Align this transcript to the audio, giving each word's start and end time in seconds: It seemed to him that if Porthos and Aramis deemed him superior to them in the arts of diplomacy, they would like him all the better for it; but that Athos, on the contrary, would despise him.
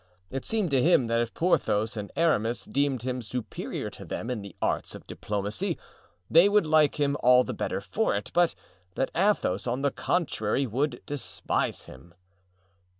It 0.31 0.45
seemed 0.45 0.71
to 0.71 0.81
him 0.81 1.05
that 1.09 1.21
if 1.21 1.31
Porthos 1.35 1.95
and 1.95 2.11
Aramis 2.15 2.65
deemed 2.65 3.03
him 3.03 3.21
superior 3.21 3.91
to 3.91 4.03
them 4.03 4.31
in 4.31 4.41
the 4.41 4.55
arts 4.59 4.95
of 4.95 5.05
diplomacy, 5.05 5.77
they 6.27 6.49
would 6.49 6.65
like 6.65 6.99
him 6.99 7.15
all 7.19 7.43
the 7.43 7.53
better 7.53 7.81
for 7.81 8.15
it; 8.15 8.31
but 8.33 8.55
that 8.95 9.11
Athos, 9.13 9.67
on 9.67 9.83
the 9.83 9.91
contrary, 9.91 10.65
would 10.65 11.03
despise 11.05 11.85
him. 11.85 12.15